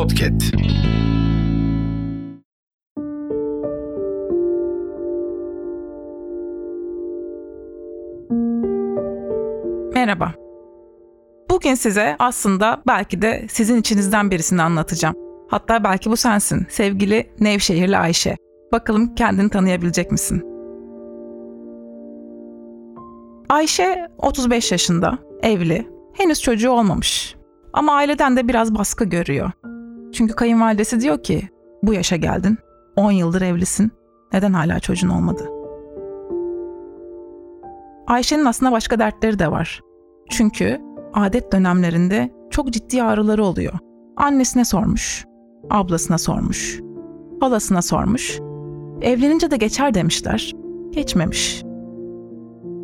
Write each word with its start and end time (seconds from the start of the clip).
Podcast. 0.00 0.54
Merhaba. 9.94 10.34
Bugün 11.50 11.74
size 11.74 12.16
aslında 12.18 12.82
belki 12.86 13.22
de 13.22 13.46
sizin 13.50 13.80
içinizden 13.80 14.30
birisini 14.30 14.62
anlatacağım. 14.62 15.14
Hatta 15.48 15.84
belki 15.84 16.10
bu 16.10 16.16
sensin 16.16 16.66
sevgili 16.68 17.30
Nevşehirli 17.40 17.96
Ayşe. 17.96 18.36
Bakalım 18.72 19.14
kendini 19.14 19.50
tanıyabilecek 19.50 20.12
misin? 20.12 20.42
Ayşe 23.48 24.08
35 24.18 24.72
yaşında, 24.72 25.18
evli, 25.42 25.88
henüz 26.12 26.42
çocuğu 26.42 26.70
olmamış. 26.70 27.36
Ama 27.72 27.92
aileden 27.92 28.36
de 28.36 28.48
biraz 28.48 28.74
baskı 28.74 29.04
görüyor. 29.04 29.50
Çünkü 30.12 30.34
kayınvalidesi 30.34 31.00
diyor 31.00 31.22
ki, 31.22 31.48
bu 31.82 31.94
yaşa 31.94 32.16
geldin, 32.16 32.58
10 32.96 33.12
yıldır 33.12 33.42
evlisin, 33.42 33.90
neden 34.32 34.52
hala 34.52 34.80
çocuğun 34.80 35.08
olmadı? 35.08 35.48
Ayşe'nin 38.06 38.44
aslında 38.44 38.72
başka 38.72 38.98
dertleri 38.98 39.38
de 39.38 39.50
var. 39.50 39.80
Çünkü 40.30 40.80
adet 41.14 41.52
dönemlerinde 41.52 42.30
çok 42.50 42.70
ciddi 42.70 43.02
ağrıları 43.02 43.44
oluyor. 43.44 43.72
Annesine 44.16 44.64
sormuş, 44.64 45.24
ablasına 45.70 46.18
sormuş, 46.18 46.80
halasına 47.40 47.82
sormuş. 47.82 48.40
Evlenince 49.02 49.50
de 49.50 49.56
geçer 49.56 49.94
demişler. 49.94 50.52
Geçmemiş. 50.90 51.62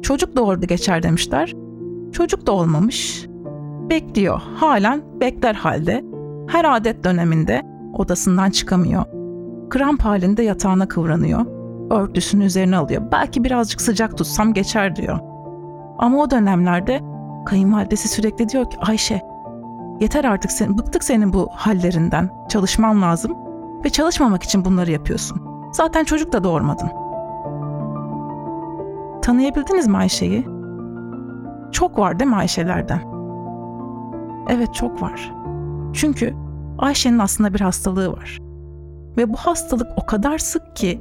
Çocuk 0.02 0.36
doğurdu 0.36 0.66
geçer 0.66 1.02
demişler. 1.02 1.54
Çocuk 2.12 2.46
da 2.46 2.52
olmamış. 2.52 3.26
Bekliyor. 3.90 4.40
Halen 4.56 5.20
bekler 5.20 5.54
halde. 5.54 6.04
Her 6.48 6.76
adet 6.76 7.04
döneminde 7.04 7.62
odasından 7.92 8.50
çıkamıyor. 8.50 9.04
Kramp 9.70 10.04
halinde 10.04 10.42
yatağına 10.42 10.88
kıvranıyor. 10.88 11.46
Örtüsünü 11.90 12.44
üzerine 12.44 12.76
alıyor. 12.76 13.02
Belki 13.12 13.44
birazcık 13.44 13.80
sıcak 13.80 14.18
tutsam 14.18 14.52
geçer 14.52 14.96
diyor. 14.96 15.18
Ama 15.98 16.18
o 16.18 16.30
dönemlerde 16.30 17.00
kayınvalidesi 17.46 18.08
sürekli 18.08 18.48
diyor 18.48 18.70
ki 18.70 18.76
Ayşe 18.80 19.22
yeter 20.00 20.24
artık 20.24 20.52
sen, 20.52 20.78
bıktık 20.78 21.04
senin 21.04 21.32
bu 21.32 21.48
hallerinden. 21.52 22.30
Çalışman 22.48 23.02
lazım 23.02 23.32
ve 23.84 23.90
çalışmamak 23.90 24.42
için 24.42 24.64
bunları 24.64 24.90
yapıyorsun. 24.90 25.42
Zaten 25.72 26.04
çocuk 26.04 26.32
da 26.32 26.44
doğurmadın. 26.44 26.88
Tanıyabildiniz 29.22 29.86
mi 29.86 29.96
Ayşe'yi? 29.96 30.46
Çok 31.72 31.98
var 31.98 32.18
değil 32.18 32.30
mi 32.30 32.36
Ayşe'lerden? 32.36 33.00
Evet 34.48 34.74
çok 34.74 35.02
var. 35.02 35.35
Çünkü 35.92 36.34
Ayşe'nin 36.78 37.18
aslında 37.18 37.54
bir 37.54 37.60
hastalığı 37.60 38.12
var. 38.12 38.38
Ve 39.16 39.32
bu 39.32 39.36
hastalık 39.36 39.86
o 39.96 40.06
kadar 40.06 40.38
sık 40.38 40.76
ki 40.76 41.00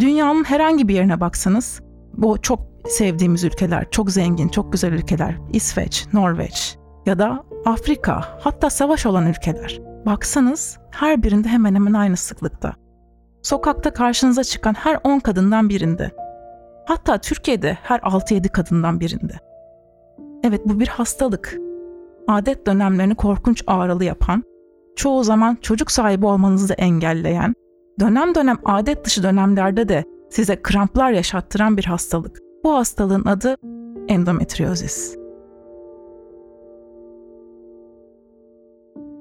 dünyanın 0.00 0.44
herhangi 0.44 0.88
bir 0.88 0.94
yerine 0.94 1.20
baksanız 1.20 1.80
bu 2.14 2.42
çok 2.42 2.60
sevdiğimiz 2.86 3.44
ülkeler, 3.44 3.90
çok 3.90 4.10
zengin, 4.10 4.48
çok 4.48 4.72
güzel 4.72 4.92
ülkeler, 4.92 5.38
İsveç, 5.52 6.06
Norveç 6.12 6.78
ya 7.06 7.18
da 7.18 7.44
Afrika, 7.66 8.24
hatta 8.40 8.70
savaş 8.70 9.06
olan 9.06 9.26
ülkeler. 9.26 9.80
Baksanız 10.06 10.78
her 10.90 11.22
birinde 11.22 11.48
hemen 11.48 11.74
hemen 11.74 11.92
aynı 11.92 12.16
sıklıkta. 12.16 12.72
Sokakta 13.42 13.92
karşınıza 13.92 14.44
çıkan 14.44 14.74
her 14.74 14.98
10 15.04 15.18
kadından 15.18 15.68
birinde. 15.68 16.10
Hatta 16.86 17.18
Türkiye'de 17.18 17.78
her 17.82 17.98
6-7 17.98 18.48
kadından 18.48 19.00
birinde. 19.00 19.34
Evet 20.44 20.60
bu 20.64 20.80
bir 20.80 20.88
hastalık. 20.88 21.58
Adet 22.28 22.66
dönemlerini 22.66 23.14
korkunç 23.14 23.64
ağrılı 23.66 24.04
yapan, 24.04 24.44
çoğu 24.96 25.24
zaman 25.24 25.58
çocuk 25.62 25.90
sahibi 25.90 26.26
olmanızı 26.26 26.74
engelleyen, 26.74 27.54
dönem 28.00 28.34
dönem 28.34 28.58
adet 28.64 29.04
dışı 29.04 29.22
dönemlerde 29.22 29.88
de 29.88 30.04
size 30.30 30.62
kramplar 30.62 31.10
yaşattıran 31.10 31.76
bir 31.76 31.84
hastalık. 31.84 32.38
Bu 32.64 32.74
hastalığın 32.74 33.24
adı 33.24 33.56
endometriozis. 34.08 35.16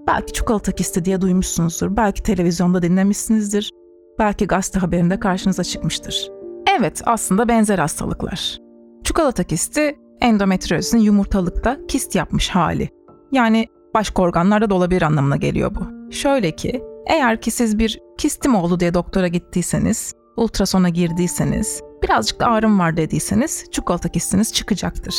Belki 0.07 0.33
çikolata 0.33 0.71
kisti 0.71 1.05
diye 1.05 1.21
duymuşsunuzdur, 1.21 1.97
belki 1.97 2.23
televizyonda 2.23 2.81
dinlemişsinizdir, 2.81 3.71
belki 4.19 4.47
gazete 4.47 4.79
haberinde 4.79 5.19
karşınıza 5.19 5.63
çıkmıştır. 5.63 6.31
Evet, 6.79 7.01
aslında 7.05 7.47
benzer 7.47 7.79
hastalıklar. 7.79 8.57
Çikolata 9.03 9.43
kisti 9.43 9.95
endometriozin 10.21 10.99
yumurtalıkta 10.99 11.77
kist 11.87 12.15
yapmış 12.15 12.49
hali. 12.49 12.89
Yani 13.31 13.67
başka 13.93 14.21
organlarda 14.21 14.69
da 14.69 14.75
olabilir 14.75 15.01
anlamına 15.01 15.37
geliyor 15.37 15.75
bu. 15.75 16.11
Şöyle 16.11 16.51
ki, 16.51 16.83
eğer 17.07 17.41
ki 17.41 17.51
siz 17.51 17.79
bir 17.79 17.99
kistim 18.17 18.55
oldu 18.55 18.79
diye 18.79 18.93
doktora 18.93 19.27
gittiyseniz, 19.27 20.13
ultrasona 20.37 20.89
girdiyseniz, 20.89 21.81
birazcık 22.03 22.39
da 22.39 22.45
ağrım 22.45 22.79
var 22.79 22.97
dediyseniz 22.97 23.65
çikolata 23.71 24.09
kistiniz 24.09 24.53
çıkacaktır. 24.53 25.15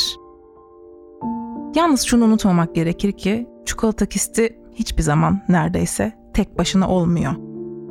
Yalnız 1.74 2.02
şunu 2.02 2.24
unutmamak 2.24 2.74
gerekir 2.74 3.12
ki 3.12 3.48
çikolata 3.66 4.06
kisti 4.06 4.58
hiçbir 4.74 5.02
zaman 5.02 5.40
neredeyse 5.48 6.12
tek 6.34 6.58
başına 6.58 6.88
olmuyor. 6.88 7.32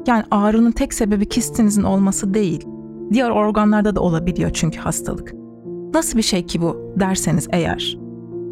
Yani 0.08 0.24
ağrının 0.32 0.72
tek 0.72 0.94
sebebi 0.94 1.30
kistinizin 1.30 1.84
olması 1.84 2.34
değil. 2.34 2.68
Diğer 3.14 3.30
organlarda 3.30 3.96
da 3.96 4.02
olabiliyor 4.02 4.52
çünkü 4.54 4.80
hastalık. 4.80 5.41
Nasıl 5.94 6.18
bir 6.18 6.24
şey 6.24 6.46
ki 6.46 6.62
bu 6.62 6.94
derseniz 6.96 7.48
eğer, 7.52 7.98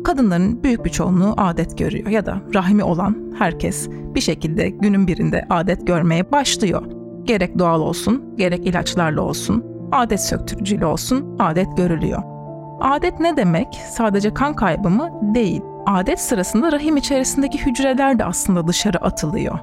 kadınların 0.03 0.63
büyük 0.63 0.85
bir 0.85 0.89
çoğunluğu 0.89 1.33
adet 1.37 1.77
görüyor 1.77 2.07
ya 2.07 2.25
da 2.25 2.41
rahmi 2.53 2.83
olan 2.83 3.17
herkes 3.37 3.89
bir 3.89 4.21
şekilde 4.21 4.69
günün 4.69 5.07
birinde 5.07 5.45
adet 5.49 5.87
görmeye 5.87 6.31
başlıyor. 6.31 6.83
Gerek 7.23 7.59
doğal 7.59 7.81
olsun, 7.81 8.35
gerek 8.37 8.67
ilaçlarla 8.67 9.21
olsun, 9.21 9.65
adet 9.91 10.21
söktürücüyle 10.21 10.85
olsun 10.85 11.35
adet 11.39 11.77
görülüyor. 11.77 12.23
Adet 12.81 13.19
ne 13.19 13.37
demek? 13.37 13.67
Sadece 13.91 14.33
kan 14.33 14.55
kaybı 14.55 14.89
mı? 14.89 15.09
Değil. 15.21 15.61
Adet 15.85 16.19
sırasında 16.19 16.71
rahim 16.71 16.97
içerisindeki 16.97 17.65
hücreler 17.65 18.19
de 18.19 18.25
aslında 18.25 18.67
dışarı 18.67 18.97
atılıyor. 18.97 19.59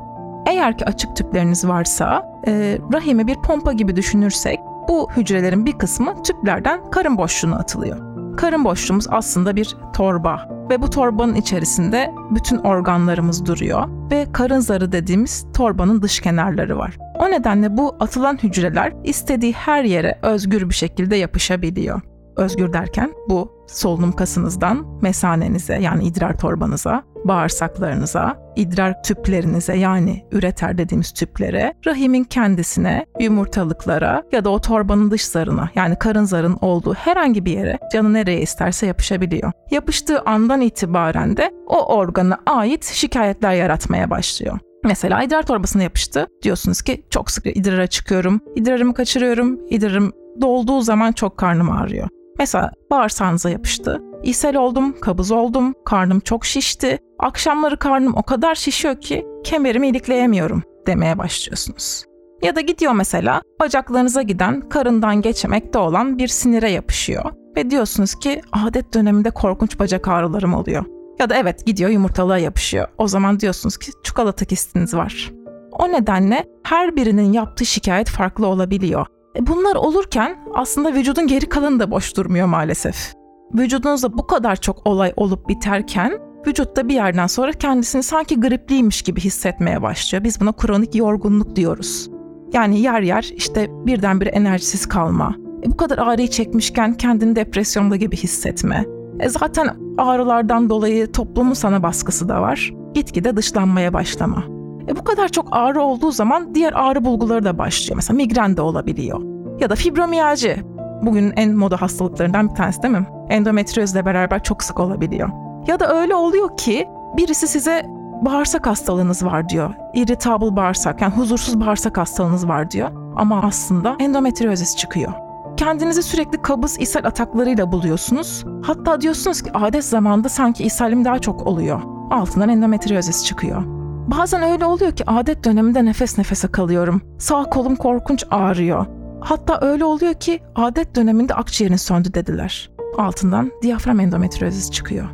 Eğer 0.46 0.78
ki 0.78 0.84
açık 0.84 1.16
tüpleriniz 1.16 1.68
varsa, 1.68 2.40
e, 2.46 2.78
rahimi 2.92 3.26
bir 3.26 3.34
pompa 3.34 3.72
gibi 3.72 3.96
düşünürsek, 3.96 4.60
bu 4.88 5.10
hücrelerin 5.16 5.66
bir 5.66 5.72
kısmı 5.72 6.22
tüplerden 6.22 6.90
karın 6.90 7.18
boşluğuna 7.18 7.56
atılıyor. 7.56 7.98
Karın 8.36 8.64
boşluğumuz 8.64 9.06
aslında 9.10 9.56
bir 9.56 9.76
torba 9.94 10.48
ve 10.70 10.82
bu 10.82 10.90
torbanın 10.90 11.34
içerisinde 11.34 12.10
bütün 12.30 12.56
organlarımız 12.56 13.46
duruyor 13.46 13.88
ve 14.10 14.26
karın 14.32 14.60
zarı 14.60 14.92
dediğimiz 14.92 15.46
torbanın 15.54 16.02
dış 16.02 16.20
kenarları 16.20 16.78
var. 16.78 16.98
O 17.18 17.30
nedenle 17.30 17.76
bu 17.76 17.96
atılan 18.00 18.38
hücreler 18.42 18.92
istediği 19.04 19.52
her 19.52 19.84
yere 19.84 20.18
özgür 20.22 20.68
bir 20.68 20.74
şekilde 20.74 21.16
yapışabiliyor. 21.16 22.00
Özgür 22.36 22.72
derken 22.72 23.12
bu 23.28 23.64
solunum 23.68 24.12
kasınızdan 24.12 24.86
mesanenize 25.02 25.74
yani 25.74 26.04
idrar 26.04 26.38
torbanıza, 26.38 27.02
bağırsaklarınıza, 27.28 28.36
idrar 28.56 29.02
tüplerinize 29.02 29.76
yani 29.76 30.24
üreter 30.32 30.78
dediğimiz 30.78 31.12
tüplere, 31.12 31.74
rahimin 31.86 32.24
kendisine, 32.24 33.06
yumurtalıklara 33.20 34.22
ya 34.32 34.44
da 34.44 34.50
o 34.50 34.60
torbanın 34.60 35.10
dış 35.10 35.24
zarına 35.24 35.70
yani 35.74 35.96
karın 35.98 36.24
zarın 36.24 36.58
olduğu 36.60 36.94
herhangi 36.94 37.44
bir 37.44 37.52
yere 37.52 37.78
canı 37.92 38.12
nereye 38.12 38.40
isterse 38.40 38.86
yapışabiliyor. 38.86 39.52
Yapıştığı 39.70 40.20
andan 40.20 40.60
itibaren 40.60 41.36
de 41.36 41.50
o 41.66 41.96
organa 41.96 42.38
ait 42.46 42.84
şikayetler 42.84 43.52
yaratmaya 43.52 44.10
başlıyor. 44.10 44.58
Mesela 44.84 45.22
idrar 45.22 45.42
torbasına 45.42 45.82
yapıştı. 45.82 46.26
Diyorsunuz 46.42 46.82
ki 46.82 47.04
çok 47.10 47.30
sık 47.30 47.46
idrara 47.46 47.86
çıkıyorum, 47.86 48.40
idrarımı 48.56 48.94
kaçırıyorum, 48.94 49.60
idrarım 49.70 50.12
dolduğu 50.40 50.80
zaman 50.80 51.12
çok 51.12 51.36
karnım 51.36 51.70
ağrıyor. 51.70 52.08
Mesela 52.38 52.70
bağırsağınıza 52.90 53.50
yapıştı. 53.50 54.02
İshal 54.22 54.54
oldum, 54.54 55.00
kabız 55.00 55.30
oldum, 55.30 55.74
karnım 55.84 56.20
çok 56.20 56.44
şişti. 56.44 56.98
Akşamları 57.18 57.76
karnım 57.76 58.14
o 58.16 58.22
kadar 58.22 58.54
şişiyor 58.54 59.00
ki 59.00 59.26
kemerimi 59.44 59.88
ilikleyemiyorum 59.88 60.62
demeye 60.86 61.18
başlıyorsunuz. 61.18 62.04
Ya 62.42 62.56
da 62.56 62.60
gidiyor 62.60 62.92
mesela 62.92 63.42
bacaklarınıza 63.60 64.22
giden 64.22 64.60
karından 64.60 65.22
geçemekte 65.22 65.78
olan 65.78 66.18
bir 66.18 66.28
sinire 66.28 66.70
yapışıyor. 66.70 67.24
Ve 67.56 67.70
diyorsunuz 67.70 68.14
ki 68.14 68.42
adet 68.52 68.94
döneminde 68.94 69.30
korkunç 69.30 69.78
bacak 69.78 70.08
ağrılarım 70.08 70.54
oluyor. 70.54 70.84
Ya 71.18 71.30
da 71.30 71.36
evet 71.36 71.66
gidiyor 71.66 71.90
yumurtalığa 71.90 72.38
yapışıyor. 72.38 72.88
O 72.98 73.08
zaman 73.08 73.40
diyorsunuz 73.40 73.76
ki 73.76 73.92
çikolata 74.04 74.44
kistiniz 74.44 74.94
var. 74.94 75.32
O 75.72 75.92
nedenle 75.92 76.44
her 76.62 76.96
birinin 76.96 77.32
yaptığı 77.32 77.66
şikayet 77.66 78.08
farklı 78.08 78.46
olabiliyor. 78.46 79.06
E 79.36 79.46
bunlar 79.46 79.74
olurken 79.74 80.38
aslında 80.54 80.94
vücudun 80.94 81.26
geri 81.26 81.48
kalanı 81.48 81.80
da 81.80 81.90
boş 81.90 82.16
durmuyor 82.16 82.46
maalesef. 82.46 83.15
Vücudunuzda 83.54 84.18
bu 84.18 84.26
kadar 84.26 84.56
çok 84.56 84.86
olay 84.86 85.12
olup 85.16 85.48
biterken 85.48 86.18
vücutta 86.46 86.88
bir 86.88 86.94
yerden 86.94 87.26
sonra 87.26 87.52
kendisini 87.52 88.02
sanki 88.02 88.40
gripliymiş 88.40 89.02
gibi 89.02 89.20
hissetmeye 89.20 89.82
başlıyor. 89.82 90.24
Biz 90.24 90.40
buna 90.40 90.52
kronik 90.52 90.94
yorgunluk 90.94 91.56
diyoruz. 91.56 92.10
Yani 92.52 92.80
yer 92.80 93.00
yer 93.00 93.30
işte 93.36 93.70
birdenbire 93.86 94.28
enerjisiz 94.28 94.86
kalma. 94.86 95.34
E 95.64 95.70
bu 95.70 95.76
kadar 95.76 95.98
ağrıyı 95.98 96.28
çekmişken 96.28 96.94
kendini 96.94 97.36
depresyonda 97.36 97.96
gibi 97.96 98.16
hissetme. 98.16 98.84
E 99.20 99.28
zaten 99.28 99.76
ağrılardan 99.98 100.70
dolayı 100.70 101.12
toplumun 101.12 101.54
sana 101.54 101.82
baskısı 101.82 102.28
da 102.28 102.42
var. 102.42 102.74
Gitgide 102.94 103.36
dışlanmaya 103.36 103.92
başlama. 103.92 104.44
E 104.88 104.96
bu 104.96 105.04
kadar 105.04 105.28
çok 105.28 105.48
ağrı 105.50 105.82
olduğu 105.82 106.10
zaman 106.10 106.54
diğer 106.54 106.72
ağrı 106.72 107.04
bulguları 107.04 107.44
da 107.44 107.58
başlıyor. 107.58 107.96
Mesela 107.96 108.16
migren 108.16 108.56
de 108.56 108.62
olabiliyor. 108.62 109.20
Ya 109.60 109.70
da 109.70 109.74
fibromiyalji. 109.74 110.62
Bugün 111.02 111.32
en 111.36 111.54
moda 111.54 111.82
hastalıklarından 111.82 112.48
bir 112.50 112.54
tanesi 112.54 112.82
değil 112.82 112.94
mi? 112.94 113.06
Endometriozle 113.28 114.04
beraber 114.04 114.42
çok 114.42 114.62
sık 114.62 114.80
olabiliyor. 114.80 115.28
Ya 115.66 115.80
da 115.80 116.00
öyle 116.00 116.14
oluyor 116.14 116.56
ki 116.56 116.88
birisi 117.16 117.48
size 117.48 117.86
bağırsak 118.22 118.66
hastalığınız 118.66 119.24
var 119.24 119.48
diyor. 119.48 119.70
Irritable 119.94 120.56
bağırsak 120.56 121.00
yani 121.02 121.14
huzursuz 121.14 121.60
bağırsak 121.60 121.98
hastalığınız 121.98 122.48
var 122.48 122.70
diyor. 122.70 122.88
Ama 123.16 123.42
aslında 123.42 123.96
endometriozis 123.98 124.76
çıkıyor. 124.76 125.12
Kendinizi 125.56 126.02
sürekli 126.02 126.42
kabız 126.42 126.78
ishal 126.80 127.04
ataklarıyla 127.04 127.72
buluyorsunuz. 127.72 128.44
Hatta 128.62 129.00
diyorsunuz 129.00 129.42
ki 129.42 129.50
adet 129.54 129.84
zamanında 129.84 130.28
sanki 130.28 130.64
ishalim 130.64 131.04
daha 131.04 131.18
çok 131.18 131.46
oluyor. 131.46 131.80
Altından 132.10 132.48
endometriozis 132.48 133.24
çıkıyor. 133.24 133.62
Bazen 134.06 134.42
öyle 134.42 134.64
oluyor 134.64 134.92
ki 134.92 135.04
adet 135.06 135.44
döneminde 135.44 135.84
nefes 135.84 136.18
nefese 136.18 136.48
kalıyorum. 136.48 137.02
Sağ 137.18 137.44
kolum 137.44 137.76
korkunç 137.76 138.24
ağrıyor. 138.30 138.86
Hatta 139.20 139.58
öyle 139.60 139.84
oluyor 139.84 140.14
ki 140.14 140.40
adet 140.54 140.96
döneminde 140.96 141.34
akciğerin 141.34 141.76
söndü 141.76 142.14
dediler. 142.14 142.70
Altından 142.98 143.52
diyafram 143.62 144.00
endometriozis 144.00 144.70
çıkıyor. 144.70 145.06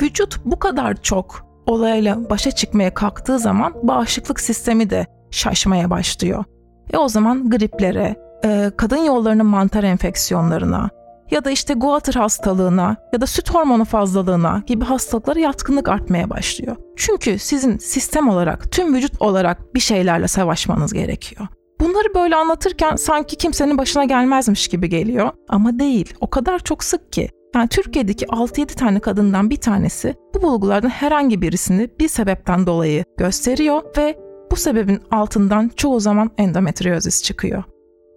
Vücut 0.00 0.44
bu 0.44 0.58
kadar 0.58 1.02
çok 1.02 1.46
olayla 1.66 2.30
başa 2.30 2.50
çıkmaya 2.50 2.94
kalktığı 2.94 3.38
zaman 3.38 3.74
bağışıklık 3.82 4.40
sistemi 4.40 4.90
de 4.90 5.06
şaşmaya 5.30 5.90
başlıyor. 5.90 6.44
E 6.92 6.96
o 6.96 7.08
zaman 7.08 7.50
griplere, 7.50 8.16
e, 8.44 8.70
kadın 8.76 9.04
yollarının 9.04 9.46
mantar 9.46 9.84
enfeksiyonlarına 9.84 10.90
ya 11.30 11.44
da 11.44 11.50
işte 11.50 11.74
guatr 11.74 12.14
hastalığına 12.14 12.96
ya 13.12 13.20
da 13.20 13.26
süt 13.26 13.54
hormonu 13.54 13.84
fazlalığına 13.84 14.62
gibi 14.66 14.84
hastalıklara 14.84 15.40
yatkınlık 15.40 15.88
artmaya 15.88 16.30
başlıyor. 16.30 16.76
Çünkü 16.96 17.38
sizin 17.38 17.78
sistem 17.78 18.28
olarak, 18.28 18.72
tüm 18.72 18.94
vücut 18.94 19.22
olarak 19.22 19.74
bir 19.74 19.80
şeylerle 19.80 20.28
savaşmanız 20.28 20.92
gerekiyor. 20.92 21.48
Bunları 21.94 22.14
böyle 22.14 22.36
anlatırken 22.36 22.96
sanki 22.96 23.36
kimsenin 23.36 23.78
başına 23.78 24.04
gelmezmiş 24.04 24.68
gibi 24.68 24.88
geliyor 24.88 25.30
ama 25.48 25.78
değil. 25.78 26.14
O 26.20 26.30
kadar 26.30 26.58
çok 26.58 26.84
sık 26.84 27.12
ki. 27.12 27.28
Yani 27.54 27.68
Türkiye'deki 27.68 28.26
6-7 28.26 28.66
tane 28.66 29.00
kadından 29.00 29.50
bir 29.50 29.56
tanesi 29.56 30.14
bu 30.34 30.42
bulgulardan 30.42 30.88
herhangi 30.88 31.42
birisini 31.42 31.90
bir 32.00 32.08
sebepten 32.08 32.66
dolayı 32.66 33.04
gösteriyor 33.18 33.82
ve 33.98 34.18
bu 34.50 34.56
sebebin 34.56 35.00
altından 35.10 35.70
çoğu 35.76 36.00
zaman 36.00 36.30
endometriozis 36.38 37.22
çıkıyor. 37.22 37.64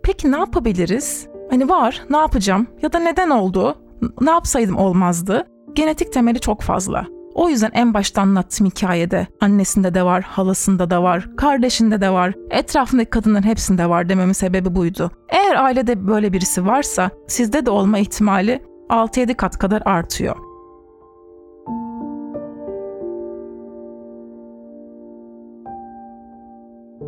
Peki 0.04 0.32
ne 0.32 0.38
yapabiliriz? 0.38 1.28
Hani 1.50 1.70
var, 1.70 2.06
ne 2.10 2.18
yapacağım 2.18 2.68
ya 2.82 2.94
da 2.94 3.00
neden 3.00 3.30
oldu? 3.30 3.78
Ne 4.22 4.30
yapsaydım 4.30 4.78
olmazdı? 4.78 5.48
Genetik 5.74 6.14
temeli 6.14 6.40
çok 6.40 6.62
fazla. 6.62 7.17
O 7.38 7.50
yüzden 7.50 7.72
en 7.74 7.94
başta 7.94 8.22
anlattığım 8.22 8.68
hikayede 8.68 9.28
annesinde 9.42 9.94
de 9.94 10.04
var, 10.04 10.22
halasında 10.22 10.90
da 10.90 11.04
var, 11.04 11.30
kardeşinde 11.38 12.02
de 12.02 12.10
var, 12.10 12.34
etrafındaki 12.52 13.10
kadınların 13.10 13.44
hepsinde 13.44 13.90
var 13.90 14.10
dememin 14.10 14.34
sebebi 14.34 14.76
buydu. 14.76 15.12
Eğer 15.30 15.64
ailede 15.64 16.08
böyle 16.08 16.34
birisi 16.34 16.66
varsa 16.66 17.10
sizde 17.28 17.66
de 17.66 17.70
olma 17.70 18.00
ihtimali 18.00 18.64
6-7 18.90 19.34
kat 19.34 19.58
kadar 19.58 19.82
artıyor. 19.86 20.47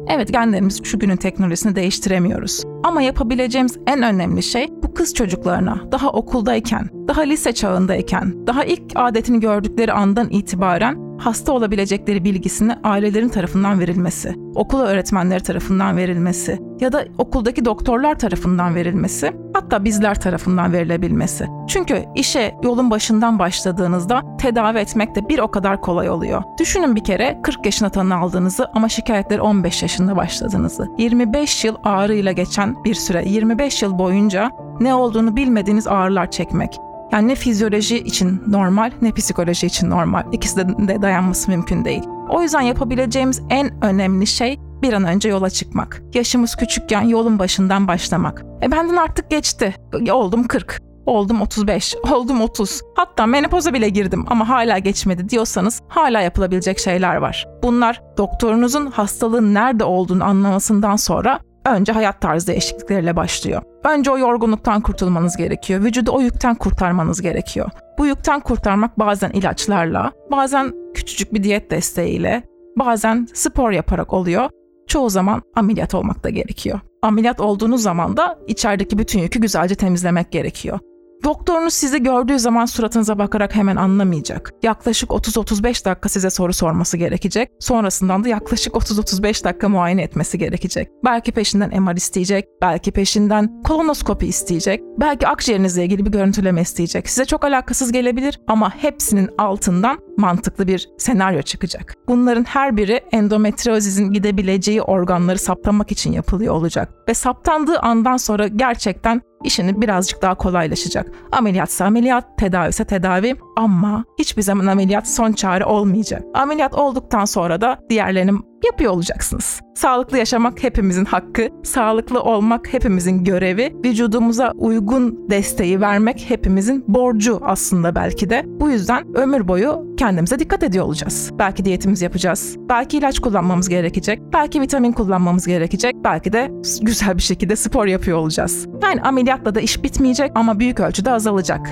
Evet 0.09 0.33
genlerimiz 0.33 0.83
şu 0.83 0.99
günün 0.99 1.15
teknolojisini 1.15 1.75
değiştiremiyoruz. 1.75 2.63
Ama 2.83 3.01
yapabileceğimiz 3.01 3.77
en 3.87 4.03
önemli 4.03 4.43
şey 4.43 4.67
bu 4.83 4.93
kız 4.93 5.13
çocuklarına 5.13 5.91
daha 5.91 6.09
okuldayken, 6.09 6.89
daha 7.07 7.21
lise 7.21 7.51
çağındayken, 7.51 8.47
daha 8.47 8.63
ilk 8.63 8.83
adetini 8.95 9.39
gördükleri 9.39 9.93
andan 9.93 10.29
itibaren 10.29 11.08
hasta 11.19 11.51
olabilecekleri 11.51 12.23
bilgisini 12.23 12.75
ailelerin 12.83 13.29
tarafından 13.29 13.79
verilmesi, 13.79 14.35
okula 14.55 14.85
öğretmenleri 14.85 15.43
tarafından 15.43 15.97
verilmesi 15.97 16.59
ya 16.79 16.93
da 16.93 17.05
okuldaki 17.17 17.65
doktorlar 17.65 18.19
tarafından 18.19 18.75
verilmesi, 18.75 19.33
hatta 19.53 19.85
bizler 19.85 20.21
tarafından 20.21 20.73
verilebilmesi. 20.73 21.47
Çünkü 21.67 22.03
işe 22.15 22.55
yolun 22.63 22.91
başından 22.91 23.39
başladığınızda 23.39 24.37
tedavi 24.37 24.77
etmek 24.77 25.15
de 25.15 25.29
bir 25.29 25.39
o 25.39 25.51
kadar 25.51 25.81
kolay 25.81 26.09
oluyor. 26.09 26.43
Düşünün 26.59 26.95
bir 26.95 27.03
kere 27.03 27.39
40 27.43 27.65
yaşına 27.65 27.89
tanı 27.89 28.15
aldığınızı 28.15 28.67
ama 28.73 28.89
şikayetleri 28.89 29.41
15 29.41 29.81
yaşında 29.81 30.15
başladığınızı. 30.15 30.87
25 30.97 31.65
yıl 31.65 31.75
ağrıyla 31.83 32.31
geçen 32.31 32.83
bir 32.83 32.95
süre, 32.95 33.29
25 33.29 33.81
yıl 33.81 33.99
boyunca 33.99 34.51
ne 34.79 34.93
olduğunu 34.93 35.35
bilmediğiniz 35.35 35.87
ağrılar 35.87 36.31
çekmek. 36.31 36.79
Yani 37.11 37.27
ne 37.27 37.35
fizyoloji 37.35 37.97
için 37.97 38.41
normal 38.47 38.91
ne 39.01 39.11
psikoloji 39.11 39.67
için 39.67 39.89
normal. 39.89 40.23
İkisi 40.31 40.57
de 40.57 41.01
dayanması 41.01 41.51
mümkün 41.51 41.85
değil. 41.85 42.03
O 42.29 42.41
yüzden 42.41 42.61
yapabileceğimiz 42.61 43.41
en 43.49 43.83
önemli 43.83 44.27
şey 44.27 44.59
bir 44.81 44.93
an 44.93 45.03
önce 45.03 45.29
yola 45.29 45.49
çıkmak. 45.49 46.01
Yaşımız 46.13 46.55
küçükken 46.55 47.01
yolun 47.01 47.39
başından 47.39 47.87
başlamak. 47.87 48.45
E 48.61 48.71
benden 48.71 48.95
artık 48.95 49.29
geçti. 49.29 49.75
Oldum 50.11 50.47
40. 50.47 50.81
Oldum 51.05 51.41
35, 51.41 51.95
oldum 52.11 52.41
30. 52.41 52.81
Hatta 52.95 53.25
menopoza 53.25 53.73
bile 53.73 53.89
girdim 53.89 54.25
ama 54.27 54.49
hala 54.49 54.77
geçmedi 54.77 55.29
diyorsanız 55.29 55.81
hala 55.87 56.21
yapılabilecek 56.21 56.79
şeyler 56.79 57.15
var. 57.15 57.47
Bunlar 57.63 58.01
doktorunuzun 58.17 58.85
hastalığın 58.85 59.53
nerede 59.53 59.83
olduğunu 59.83 60.23
anlamasından 60.23 60.95
sonra 60.95 61.39
önce 61.65 61.91
hayat 61.91 62.21
tarzı 62.21 62.47
değişiklikleriyle 62.47 63.15
başlıyor. 63.15 63.61
Önce 63.83 64.11
o 64.11 64.17
yorgunluktan 64.17 64.81
kurtulmanız 64.81 65.37
gerekiyor. 65.37 65.83
Vücudu 65.83 66.11
o 66.11 66.21
yükten 66.21 66.55
kurtarmanız 66.55 67.21
gerekiyor. 67.21 67.69
Bu 67.97 68.05
yükten 68.05 68.39
kurtarmak 68.39 68.99
bazen 68.99 69.29
ilaçlarla, 69.29 70.11
bazen 70.31 70.73
küçücük 70.93 71.33
bir 71.33 71.43
diyet 71.43 71.71
desteğiyle, 71.71 72.43
bazen 72.79 73.27
spor 73.33 73.71
yaparak 73.71 74.13
oluyor. 74.13 74.49
Çoğu 74.87 75.09
zaman 75.09 75.41
ameliyat 75.55 75.95
olmak 75.95 76.23
da 76.23 76.29
gerekiyor. 76.29 76.79
Ameliyat 77.01 77.41
olduğunuz 77.41 77.81
zaman 77.81 78.17
da 78.17 78.39
içerideki 78.47 78.97
bütün 78.97 79.19
yükü 79.19 79.41
güzelce 79.41 79.75
temizlemek 79.75 80.31
gerekiyor. 80.31 80.79
Doktorunuz 81.23 81.73
sizi 81.73 82.03
gördüğü 82.03 82.39
zaman 82.39 82.65
suratınıza 82.65 83.19
bakarak 83.19 83.55
hemen 83.55 83.75
anlamayacak. 83.75 84.53
Yaklaşık 84.63 85.09
30-35 85.09 85.85
dakika 85.85 86.09
size 86.09 86.29
soru 86.29 86.53
sorması 86.53 86.97
gerekecek. 86.97 87.49
Sonrasından 87.59 88.23
da 88.23 88.29
yaklaşık 88.29 88.73
30-35 88.73 89.43
dakika 89.43 89.69
muayene 89.69 90.01
etmesi 90.01 90.37
gerekecek. 90.37 90.89
Belki 91.05 91.31
peşinden 91.31 91.81
MR 91.81 91.95
isteyecek, 91.95 92.45
belki 92.61 92.91
peşinden 92.91 93.61
kolonoskopi 93.63 94.27
isteyecek, 94.27 94.81
belki 94.99 95.27
akciğerinizle 95.27 95.83
ilgili 95.83 96.05
bir 96.05 96.11
görüntüleme 96.11 96.61
isteyecek. 96.61 97.09
Size 97.09 97.25
çok 97.25 97.43
alakasız 97.43 97.91
gelebilir 97.91 98.39
ama 98.47 98.75
hepsinin 98.75 99.29
altından 99.37 99.99
mantıklı 100.19 100.67
bir 100.67 100.89
senaryo 100.97 101.41
çıkacak. 101.41 101.95
Bunların 102.07 102.43
her 102.43 102.77
biri 102.77 103.01
endometriozizin 103.11 104.11
gidebileceği 104.11 104.81
organları 104.81 105.37
saptamak 105.37 105.91
için 105.91 106.11
yapılıyor 106.11 106.53
olacak. 106.53 106.89
Ve 107.09 107.13
saptandığı 107.13 107.79
andan 107.79 108.17
sonra 108.17 108.47
gerçekten 108.47 109.21
işini 109.43 109.81
birazcık 109.81 110.21
daha 110.21 110.35
kolaylaşacak. 110.35 111.11
Ameliyatsa 111.31 111.85
ameliyat, 111.85 112.37
tedavi 112.37 112.69
ise 112.69 112.85
tedavi 112.85 113.35
ama 113.57 114.05
hiçbir 114.19 114.41
zaman 114.41 114.67
ameliyat 114.67 115.07
son 115.07 115.31
çare 115.31 115.65
olmayacak. 115.65 116.23
Ameliyat 116.33 116.73
olduktan 116.73 117.25
sonra 117.25 117.61
da 117.61 117.79
diğerlerini 117.89 118.31
yapıyor 118.65 118.93
olacaksınız. 118.93 119.61
Sağlıklı 119.75 120.17
yaşamak 120.17 120.63
hepimizin 120.63 121.05
hakkı, 121.05 121.47
sağlıklı 121.63 122.21
olmak 122.21 122.73
hepimizin 122.73 123.23
görevi, 123.23 123.75
vücudumuza 123.85 124.51
uygun 124.55 125.29
desteği 125.29 125.81
vermek 125.81 126.25
hepimizin 126.27 126.85
borcu 126.87 127.39
aslında 127.43 127.95
belki 127.95 128.29
de. 128.29 128.43
Bu 128.45 128.69
yüzden 128.69 129.15
ömür 129.15 129.47
boyu 129.47 129.95
kendimize 129.97 130.39
dikkat 130.39 130.63
ediyor 130.63 130.85
olacağız. 130.85 131.31
Belki 131.39 131.65
diyetimizi 131.65 132.05
yapacağız, 132.05 132.57
belki 132.69 132.97
ilaç 132.97 133.19
kullanmamız 133.19 133.69
gerekecek, 133.69 134.21
belki 134.33 134.61
vitamin 134.61 134.91
kullanmamız 134.91 135.47
gerekecek, 135.47 135.95
belki 136.03 136.33
de 136.33 136.51
güzel 136.81 137.17
bir 137.17 137.21
şekilde 137.21 137.55
spor 137.55 137.85
yapıyor 137.85 138.17
olacağız. 138.17 138.67
Yani 138.83 139.01
ameliyatla 139.01 139.55
da 139.55 139.61
iş 139.61 139.83
bitmeyecek 139.83 140.31
ama 140.35 140.59
büyük 140.59 140.79
ölçüde 140.79 141.11
azalacak. 141.11 141.69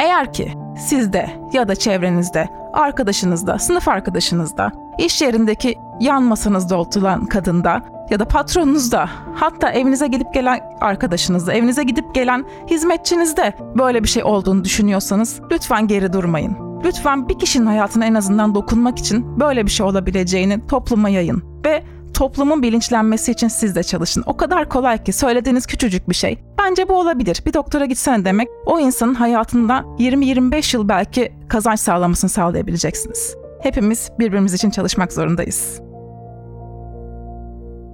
Eğer 0.00 0.32
ki 0.32 0.52
sizde 0.78 1.30
ya 1.52 1.68
da 1.68 1.74
çevrenizde, 1.74 2.48
arkadaşınızda, 2.72 3.58
sınıf 3.58 3.88
arkadaşınızda, 3.88 4.72
iş 4.98 5.22
yerindeki 5.22 5.78
yan 6.00 6.22
masanızda 6.22 6.76
oturan 6.76 7.26
kadında 7.26 7.82
ya 8.10 8.18
da 8.18 8.24
patronunuzda, 8.24 9.08
hatta 9.34 9.70
evinize 9.70 10.06
gidip 10.06 10.34
gelen 10.34 10.60
arkadaşınızda, 10.80 11.52
evinize 11.52 11.84
gidip 11.84 12.14
gelen 12.14 12.44
hizmetçinizde 12.70 13.54
böyle 13.78 14.02
bir 14.02 14.08
şey 14.08 14.24
olduğunu 14.24 14.64
düşünüyorsanız 14.64 15.40
lütfen 15.50 15.86
geri 15.86 16.12
durmayın. 16.12 16.56
Lütfen 16.84 17.28
bir 17.28 17.38
kişinin 17.38 17.66
hayatına 17.66 18.06
en 18.06 18.14
azından 18.14 18.54
dokunmak 18.54 18.98
için 18.98 19.40
böyle 19.40 19.66
bir 19.66 19.70
şey 19.70 19.86
olabileceğini 19.86 20.66
topluma 20.66 21.08
yayın 21.08 21.42
ve 21.64 21.82
toplumun 22.14 22.62
bilinçlenmesi 22.62 23.32
için 23.32 23.48
siz 23.48 23.74
de 23.74 23.82
çalışın. 23.82 24.22
O 24.26 24.36
kadar 24.36 24.68
kolay 24.68 25.04
ki 25.04 25.12
söylediğiniz 25.12 25.66
küçücük 25.66 26.08
bir 26.08 26.14
şey. 26.14 26.38
Bence 26.58 26.88
bu 26.88 26.94
olabilir. 26.94 27.42
Bir 27.46 27.54
doktora 27.54 27.84
gitsene 27.84 28.24
demek 28.24 28.48
o 28.66 28.80
insanın 28.80 29.14
hayatında 29.14 29.84
20-25 29.98 30.76
yıl 30.76 30.88
belki 30.88 31.32
kazanç 31.48 31.80
sağlamasını 31.80 32.30
sağlayabileceksiniz. 32.30 33.36
Hepimiz 33.62 34.10
birbirimiz 34.18 34.54
için 34.54 34.70
çalışmak 34.70 35.12
zorundayız. 35.12 35.80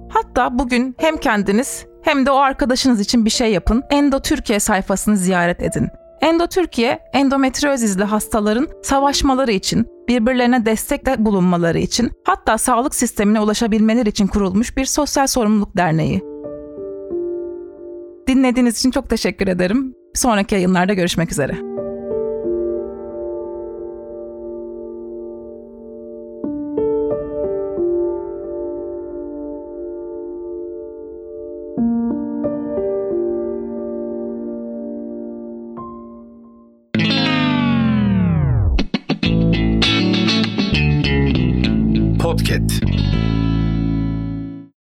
Hatta 0.09 0.59
bugün 0.59 0.95
hem 0.97 1.17
kendiniz 1.17 1.85
hem 2.01 2.25
de 2.25 2.31
o 2.31 2.35
arkadaşınız 2.35 2.99
için 2.99 3.25
bir 3.25 3.29
şey 3.29 3.51
yapın. 3.51 3.83
Endo 3.89 4.19
Türkiye 4.19 4.59
sayfasını 4.59 5.17
ziyaret 5.17 5.61
edin. 5.61 5.89
Endo 6.21 6.47
Türkiye, 6.47 6.99
endometriozizli 7.13 8.03
hastaların 8.03 8.67
savaşmaları 8.83 9.51
için, 9.51 9.87
birbirlerine 10.07 10.65
destekle 10.65 11.25
bulunmaları 11.25 11.79
için, 11.79 12.11
hatta 12.23 12.57
sağlık 12.57 12.95
sistemine 12.95 13.39
ulaşabilmeleri 13.39 14.09
için 14.09 14.27
kurulmuş 14.27 14.77
bir 14.77 14.85
sosyal 14.85 15.27
sorumluluk 15.27 15.77
derneği. 15.77 16.21
Dinlediğiniz 18.27 18.77
için 18.77 18.91
çok 18.91 19.09
teşekkür 19.09 19.47
ederim. 19.47 19.95
Sonraki 20.13 20.55
yayınlarda 20.55 20.93
görüşmek 20.93 21.31
üzere. 21.31 21.74